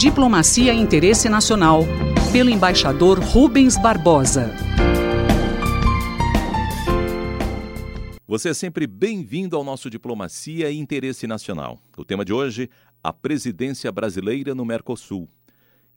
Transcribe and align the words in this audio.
Diplomacia 0.00 0.72
e 0.72 0.78
Interesse 0.78 1.28
Nacional, 1.28 1.82
pelo 2.32 2.48
embaixador 2.48 3.18
Rubens 3.18 3.76
Barbosa. 3.76 4.50
Você 8.26 8.48
é 8.48 8.54
sempre 8.54 8.86
bem-vindo 8.86 9.56
ao 9.56 9.62
nosso 9.62 9.90
Diplomacia 9.90 10.70
e 10.70 10.78
Interesse 10.78 11.26
Nacional. 11.26 11.78
O 11.98 12.04
tema 12.04 12.24
de 12.24 12.32
hoje, 12.32 12.70
a 13.04 13.12
presidência 13.12 13.92
brasileira 13.92 14.54
no 14.54 14.64
Mercosul. 14.64 15.28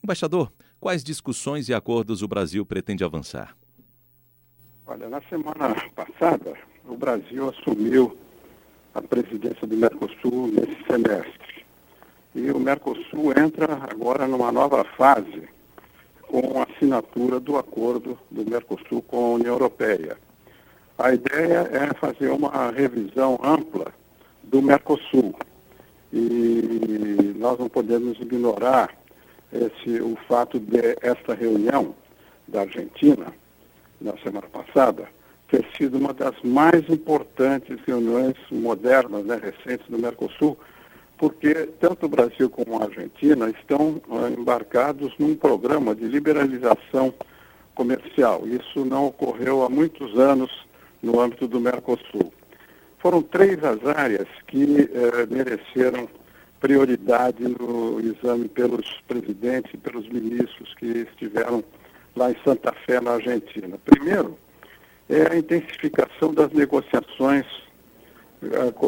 Embaixador, 0.02 0.52
quais 0.78 1.02
discussões 1.02 1.68
e 1.68 1.74
acordos 1.74 2.22
o 2.22 2.28
Brasil 2.28 2.66
pretende 2.66 3.04
avançar? 3.04 3.56
Olha, 4.86 5.08
na 5.08 5.22
semana 5.22 5.74
passada, 5.94 6.54
o 6.88 6.96
Brasil 6.96 7.48
assumiu 7.48 8.16
a 8.94 9.02
presidência 9.02 9.66
do 9.66 9.76
Mercosul 9.76 10.48
nesse 10.48 10.76
semestre. 10.86 11.64
E 12.34 12.50
o 12.50 12.58
Mercosul 12.58 13.32
entra 13.36 13.78
agora 13.90 14.26
numa 14.26 14.52
nova 14.52 14.84
fase 14.96 15.48
com 16.22 16.60
a 16.60 16.64
assinatura 16.64 17.38
do 17.38 17.56
acordo 17.56 18.18
do 18.30 18.48
Mercosul 18.48 19.02
com 19.02 19.16
a 19.16 19.34
União 19.34 19.54
Europeia. 19.54 20.16
A 20.98 21.12
ideia 21.12 21.68
é 21.72 21.94
fazer 21.94 22.28
uma 22.30 22.70
revisão 22.70 23.38
ampla 23.42 23.92
do 24.42 24.62
Mercosul. 24.62 25.34
E 26.12 27.34
nós 27.36 27.58
não 27.58 27.68
podemos 27.68 28.18
ignorar 28.20 28.94
esse, 29.52 30.00
o 30.00 30.16
fato 30.28 30.58
de 30.58 30.96
esta 31.02 31.34
reunião 31.34 31.94
da 32.46 32.60
Argentina, 32.60 33.32
na 34.00 34.16
semana 34.18 34.46
passada, 34.48 35.08
ter 35.50 35.64
sido 35.76 35.98
uma 35.98 36.12
das 36.12 36.34
mais 36.42 36.88
importantes 36.88 37.78
reuniões 37.86 38.34
modernas, 38.50 39.24
né, 39.24 39.40
recentes 39.42 39.86
do 39.88 39.98
Mercosul, 39.98 40.58
porque 41.18 41.54
tanto 41.80 42.06
o 42.06 42.08
Brasil 42.08 42.50
como 42.50 42.80
a 42.80 42.84
Argentina 42.84 43.48
estão 43.50 44.02
uh, 44.08 44.28
embarcados 44.28 45.12
num 45.18 45.34
programa 45.34 45.94
de 45.94 46.06
liberalização 46.06 47.14
comercial. 47.74 48.46
Isso 48.46 48.84
não 48.84 49.06
ocorreu 49.06 49.64
há 49.64 49.68
muitos 49.68 50.18
anos 50.18 50.50
no 51.02 51.20
âmbito 51.20 51.46
do 51.46 51.60
Mercosul. 51.60 52.32
Foram 52.98 53.22
três 53.22 53.62
as 53.62 53.84
áreas 53.86 54.26
que 54.46 54.64
uh, 54.64 55.32
mereceram 55.32 56.08
prioridade 56.58 57.42
no 57.42 58.00
exame 58.00 58.48
pelos 58.48 59.02
presidentes 59.06 59.74
e 59.74 59.76
pelos 59.76 60.08
ministros 60.08 60.74
que 60.76 60.86
estiveram 60.86 61.62
lá 62.16 62.30
em 62.30 62.36
Santa 62.42 62.72
Fé, 62.86 63.00
na 63.00 63.12
Argentina. 63.12 63.78
Primeiro, 63.84 64.38
é 65.08 65.32
a 65.32 65.36
intensificação 65.36 66.32
das 66.32 66.50
negociações 66.50 67.46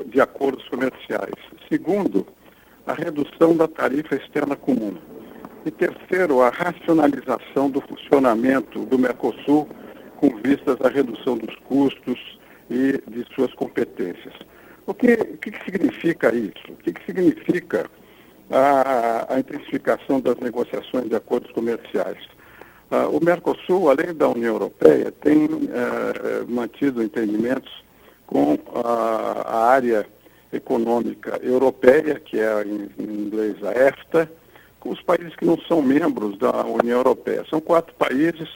de 0.07 0.21
acordos 0.21 0.69
comerciais. 0.69 1.35
Segundo, 1.69 2.27
a 2.87 2.93
redução 2.93 3.57
da 3.57 3.67
tarifa 3.67 4.15
externa 4.17 4.55
comum. 4.55 4.97
E 5.65 5.71
terceiro, 5.71 6.43
a 6.43 6.51
racionalização 6.51 7.71
do 7.71 7.81
funcionamento 7.81 8.85
do 8.85 8.99
Mercosul 8.99 9.69
com 10.17 10.29
vistas 10.37 10.77
à 10.81 10.89
redução 10.89 11.37
dos 11.37 11.55
custos 11.61 12.39
e 12.71 13.03
de 13.09 13.27
suas 13.35 13.53
competências. 13.55 14.35
O 14.87 14.95
que, 14.95 15.13
o 15.15 15.39
que 15.39 15.53
significa 15.65 16.35
isso? 16.35 16.71
O 16.71 16.77
que, 16.77 16.93
que 16.93 17.05
significa 17.05 17.91
a, 18.51 19.35
a, 19.35 19.41
intensificação 19.41 20.21
das 20.21 20.37
negociações 20.37 21.09
de 21.09 21.17
acordos 21.17 21.51
comerciais? 21.53 22.19
Uh, 22.91 23.17
o 23.17 23.25
Mercosul, 23.25 23.91
além 23.91 24.15
da 24.15 24.29
União 24.29 24.55
Europeia, 24.55 25.13
tem 25.21 25.47
uh, 25.47 26.49
mantido 26.49 27.03
entendimentos 27.03 27.73
com 28.27 28.57
a, 28.75 29.43
a 29.45 29.67
área 29.71 30.07
econômica 30.53 31.41
europeia, 31.43 32.21
que 32.21 32.39
é 32.39 32.63
em, 32.63 32.89
inglês 32.99 33.57
a 33.65 33.73
EFTA, 33.73 34.31
com 34.79 34.91
os 34.91 35.03
países 35.03 35.35
que 35.35 35.45
não 35.45 35.59
são 35.63 35.83
membros 35.83 36.39
da 36.39 36.65
União 36.65 36.99
Europeia. 36.99 37.45
São 37.51 37.61
quatro 37.61 37.93
países, 37.95 38.49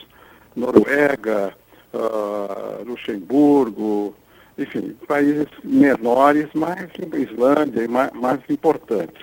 Noruega, 0.55 1.53
uh, 1.93 2.83
Luxemburgo, 2.85 4.15
enfim, 4.57 4.95
países 5.07 5.47
menores, 5.63 6.47
mas 6.53 6.89
Islândia 7.13 7.83
e 7.83 7.87
mais, 7.87 8.11
mais 8.13 8.39
importantes. 8.49 9.21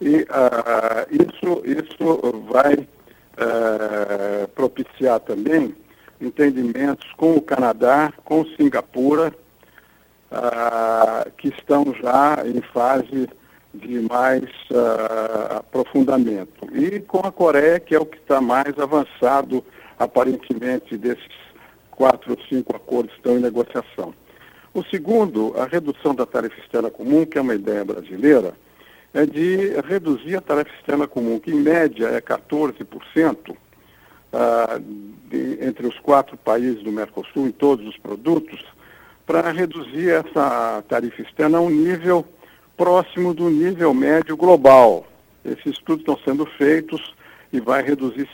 E 0.00 0.16
uh, 0.16 1.06
isso, 1.10 1.62
isso 1.64 2.46
vai 2.50 2.86
uh, 3.34 4.48
propiciar 4.48 5.20
também 5.20 5.74
entendimentos 6.20 7.10
com 7.16 7.34
o 7.36 7.42
Canadá, 7.42 8.12
com 8.24 8.44
Singapura, 8.56 9.32
uh, 10.30 11.30
que 11.36 11.48
estão 11.48 11.94
já 12.02 12.42
em 12.46 12.60
fase 12.72 13.28
de 13.74 14.00
mais 14.00 14.44
uh, 14.70 15.56
aprofundamento. 15.58 16.68
E 16.72 17.00
com 17.00 17.26
a 17.26 17.32
Coreia, 17.32 17.80
que 17.80 17.94
é 17.94 17.98
o 17.98 18.06
que 18.06 18.18
está 18.18 18.40
mais 18.40 18.78
avançado, 18.78 19.64
aparentemente, 19.98 20.96
desses 20.96 21.44
quatro 21.90 22.32
ou 22.32 22.38
cinco 22.48 22.74
acordos 22.74 23.12
que 23.12 23.18
estão 23.18 23.36
em 23.36 23.40
negociação. 23.40 24.14
O 24.72 24.82
segundo, 24.84 25.54
a 25.56 25.66
redução 25.66 26.14
da 26.14 26.26
tarifa 26.26 26.58
externa 26.60 26.90
comum, 26.90 27.24
que 27.24 27.38
é 27.38 27.40
uma 27.40 27.54
ideia 27.54 27.84
brasileira, 27.84 28.54
é 29.14 29.24
de 29.24 29.80
reduzir 29.88 30.36
a 30.36 30.40
tarifa 30.40 30.74
externa 30.74 31.06
comum, 31.06 31.38
que 31.38 31.52
em 31.52 31.60
média 31.60 32.08
é 32.08 32.20
14%, 32.20 33.50
uh, 33.50 33.56
de, 35.30 35.64
entre 35.64 35.86
os 35.86 35.98
quatro 36.00 36.36
países 36.36 36.82
do 36.82 36.90
Mercosul, 36.90 37.46
em 37.46 37.52
todos 37.52 37.86
os 37.86 37.96
produtos, 37.96 38.62
para 39.24 39.52
reduzir 39.52 40.10
essa 40.10 40.82
tarifa 40.88 41.22
externa 41.22 41.58
a 41.58 41.60
um 41.60 41.70
nível 41.70 42.26
próximo 42.76 43.32
do 43.32 43.48
nível 43.48 43.94
médio 43.94 44.36
global. 44.36 45.06
Esses 45.44 45.66
estudos 45.66 46.00
estão 46.00 46.18
sendo 46.24 46.44
feitos 46.44 47.14
e 47.52 47.60
vai 47.60 47.82
reduzir 47.82 48.28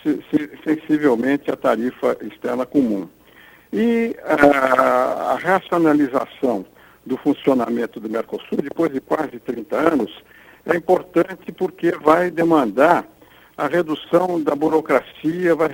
sensivelmente 0.65 1.51
a 1.51 1.57
tarifa 1.57 2.17
externa 2.23 2.65
comum. 2.65 3.07
E 3.71 4.17
a, 4.25 5.33
a 5.33 5.37
racionalização 5.37 6.65
do 7.05 7.19
funcionamento 7.19 8.01
do 8.01 8.09
Mercosul, 8.09 8.59
depois 8.63 8.93
de 8.93 9.01
quase 9.01 9.39
30 9.39 9.77
anos, 9.77 10.23
é 10.67 10.77
importante 10.77 11.53
porque 11.53 11.93
vai 11.93 12.31
demandar 12.31 13.07
a 13.57 13.67
redução 13.67 14.43
da 14.43 14.55
burocracia, 14.55 15.55
vai 15.55 15.69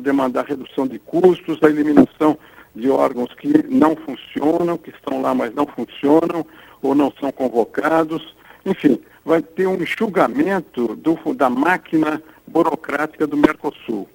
demandar 0.00 0.40
a 0.40 0.48
redução 0.48 0.86
de 0.86 0.98
custos, 0.98 1.58
a 1.62 1.68
eliminação 1.68 2.38
de 2.74 2.90
órgãos 2.90 3.34
que 3.34 3.66
não 3.68 3.96
funcionam, 3.96 4.76
que 4.78 4.90
estão 4.90 5.20
lá, 5.20 5.34
mas 5.34 5.52
não 5.54 5.66
funcionam, 5.66 6.46
ou 6.82 6.94
não 6.94 7.12
são 7.18 7.32
convocados. 7.32 8.36
Enfim, 8.64 9.00
vai 9.24 9.42
ter 9.42 9.66
um 9.66 9.74
enxugamento 9.74 10.94
do, 10.94 11.18
da 11.34 11.50
máquina 11.50 12.22
burocrática 12.46 13.26
do 13.26 13.36
Mercosul. 13.36 14.08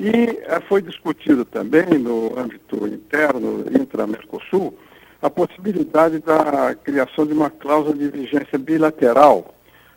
E 0.00 0.10
eh, 0.10 0.60
foi 0.68 0.80
discutido 0.80 1.44
também 1.44 1.98
no 1.98 2.38
âmbito 2.38 2.86
interno, 2.86 3.64
intra-Mercosul, 3.72 4.76
a 5.20 5.28
possibilidade 5.28 6.20
da 6.20 6.74
criação 6.74 7.26
de 7.26 7.32
uma 7.32 7.50
cláusula 7.50 7.94
de 7.94 8.08
vigência 8.08 8.58
bilateral 8.58 9.54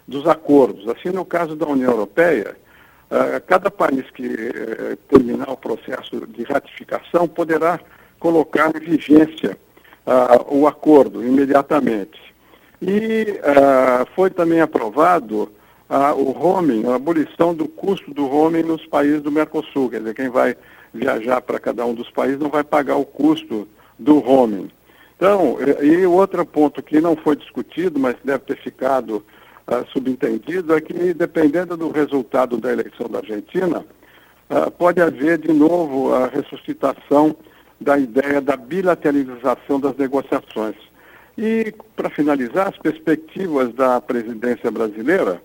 dos 0.08 0.28
acordos. 0.28 0.88
Assim, 0.90 1.10
no 1.10 1.24
caso 1.24 1.56
da 1.56 1.68
União 1.68 1.92
Europeia, 1.92 2.58
eh, 3.10 3.42
cada 3.46 3.70
país 3.70 4.10
que 4.12 4.26
eh, 4.26 4.98
terminar 5.08 5.50
o 5.50 5.58
processo 5.58 6.26
de 6.28 6.44
ratificação 6.44 7.28
poderá 7.28 7.80
colocar 8.20 8.72
em 8.76 8.80
vigência 8.80 9.58
uh, 10.06 10.56
o 10.56 10.68
acordo 10.68 11.26
imediatamente. 11.26 12.20
E 12.82 13.40
uh, 13.40 14.08
foi 14.16 14.30
também 14.30 14.62
aprovado 14.62 15.52
uh, 15.90 16.16
o 16.16 16.32
roaming, 16.32 16.88
a 16.88 16.96
abolição 16.96 17.54
do 17.54 17.68
custo 17.68 18.14
do 18.14 18.28
roaming 18.28 18.64
nos 18.64 18.86
países 18.86 19.22
do 19.22 19.32
Mercosul. 19.32 19.90
Quer 19.90 20.00
dizer, 20.00 20.16
quem 20.16 20.30
vai 20.30 20.56
viajar 20.94 21.42
para 21.42 21.60
cada 21.60 21.86
um 21.86 21.94
dos 21.94 22.10
países 22.10 22.40
não 22.40 22.50
vai 22.50 22.64
pagar 22.64 22.96
o 22.96 23.06
custo 23.06 23.68
do 23.98 24.20
roaming. 24.20 24.70
Então, 25.22 25.60
e 25.84 26.04
outro 26.08 26.44
ponto 26.44 26.82
que 26.82 27.00
não 27.00 27.16
foi 27.16 27.36
discutido, 27.36 28.00
mas 28.00 28.16
deve 28.24 28.40
ter 28.40 28.58
ficado 28.58 29.18
uh, 29.68 29.86
subentendido, 29.94 30.76
é 30.76 30.82
que 30.82 31.14
dependendo 31.14 31.78
do 31.78 31.92
resultado 31.92 32.58
da 32.58 32.72
eleição 32.74 33.08
da 33.08 33.20
Argentina, 33.20 33.86
uh, 34.50 34.72
pode 34.72 35.00
haver 35.00 35.38
de 35.38 35.54
novo 35.54 36.12
a 36.12 36.26
ressuscitação 36.26 37.36
da 37.80 38.00
ideia 38.00 38.42
da 38.42 38.58
bilateralização 38.58 39.80
das 39.80 39.96
negociações. 39.96 40.76
E, 41.38 41.72
para 41.96 42.10
finalizar, 42.10 42.70
as 42.70 42.78
perspectivas 42.80 43.72
da 43.76 44.02
presidência 44.02 44.72
brasileira 44.72 45.40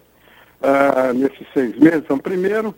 uh, 0.62 1.12
nesses 1.12 1.46
seis 1.52 1.78
meses 1.78 2.02
são, 2.08 2.18
primeiro, 2.18 2.74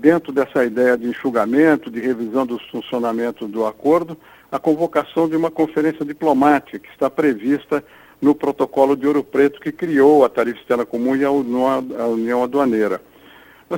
dentro 0.00 0.32
dessa 0.32 0.64
ideia 0.64 0.96
de 0.98 1.06
enxugamento, 1.06 1.90
de 1.90 2.00
revisão 2.00 2.44
do 2.44 2.58
funcionamento 2.70 3.46
do 3.46 3.64
acordo, 3.64 4.18
a 4.50 4.58
convocação 4.58 5.28
de 5.28 5.36
uma 5.36 5.50
conferência 5.50 6.04
diplomática 6.04 6.78
que 6.78 6.88
está 6.88 7.10
prevista 7.10 7.82
no 8.20 8.34
protocolo 8.34 8.96
de 8.96 9.06
Ouro 9.06 9.22
Preto 9.22 9.60
que 9.60 9.72
criou 9.72 10.24
a 10.24 10.28
tarifa 10.28 10.58
externa 10.58 10.86
comum 10.86 11.14
e 11.16 11.24
a 11.24 11.30
União 11.30 12.42
Aduaneira. 12.42 13.00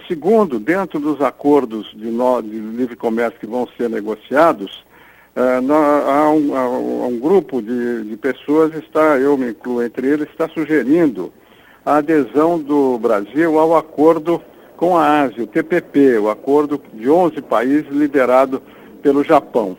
Segundo, 0.06 0.58
dentro 0.58 1.00
dos 1.00 1.20
acordos 1.20 1.90
de, 1.96 2.06
no, 2.10 2.42
de 2.42 2.58
livre 2.58 2.94
comércio 2.94 3.40
que 3.40 3.46
vão 3.46 3.66
ser 3.76 3.88
negociados, 3.88 4.86
Uh, 5.36 5.72
há, 5.72 6.30
um, 6.32 6.56
há, 6.56 6.68
um, 7.06 7.16
grupo 7.20 7.62
de, 7.62 8.02
de, 8.02 8.16
pessoas, 8.16 8.74
está, 8.74 9.18
eu 9.18 9.36
me 9.36 9.50
incluo 9.50 9.84
entre 9.84 10.08
eles, 10.08 10.28
está 10.28 10.48
sugerindo 10.48 11.32
a 11.86 11.98
adesão 11.98 12.58
do 12.58 12.98
Brasil 12.98 13.56
ao 13.56 13.76
acordo 13.76 14.42
com 14.76 14.96
a 14.96 15.20
Ásia, 15.22 15.44
o 15.44 15.46
TPP, 15.46 16.18
o 16.18 16.28
acordo 16.28 16.82
de 16.92 17.08
11 17.08 17.40
países 17.42 17.88
liderado 17.88 18.60
pelo 19.00 19.22
Japão. 19.22 19.78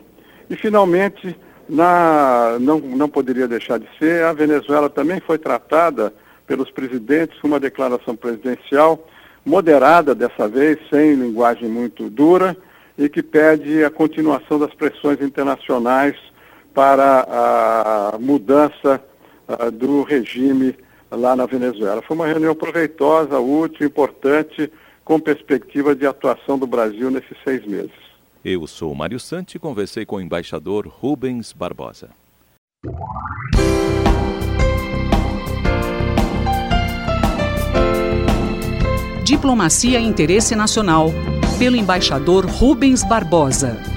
E, 0.50 0.56
finalmente, 0.56 1.38
na, 1.68 2.58
não, 2.60 2.80
não 2.80 3.08
poderia 3.08 3.46
deixar 3.46 3.78
de 3.78 3.86
ser, 3.96 4.24
a 4.24 4.32
Venezuela 4.32 4.90
também 4.90 5.20
foi 5.20 5.38
tratada 5.38 6.12
pelos 6.44 6.68
presidentes 6.72 7.38
com 7.40 7.46
uma 7.46 7.60
declaração 7.60 8.16
presidencial 8.16 9.06
moderada 9.46 10.12
dessa 10.12 10.48
vez, 10.48 10.78
sem 10.90 11.14
linguagem 11.14 11.68
muito 11.68 12.10
dura, 12.10 12.56
e 12.98 13.08
que 13.08 13.22
pede 13.22 13.84
a 13.84 13.90
continuação 13.90 14.58
das 14.58 14.74
pressões 14.74 15.22
internacionais 15.22 16.16
para 16.74 17.26
a 17.30 18.18
mudança 18.18 19.00
do 19.72 20.02
regime 20.02 20.76
lá 21.10 21.34
na 21.34 21.46
Venezuela. 21.46 22.02
Foi 22.02 22.16
uma 22.16 22.26
reunião 22.26 22.54
proveitosa, 22.54 23.38
útil, 23.38 23.86
importante, 23.86 24.70
com 25.04 25.18
perspectiva 25.18 25.94
de 25.94 26.06
atuação 26.06 26.58
do 26.58 26.66
Brasil 26.66 27.10
nesses 27.10 27.36
seis 27.44 27.64
meses. 27.64 28.10
Eu 28.42 28.66
sou 28.66 28.94
Mário 28.94 29.20
Santi 29.20 29.56
e 29.56 29.58
conversei 29.58 30.06
com 30.06 30.16
o 30.16 30.20
embaixador 30.20 30.86
Rubens 30.86 31.52
Barbosa. 31.52 32.08
Diplomacia 39.22 40.00
e 40.00 40.04
Interesse 40.04 40.56
Nacional, 40.56 41.10
pelo 41.58 41.76
embaixador 41.76 42.46
Rubens 42.46 43.04
Barbosa. 43.04 43.89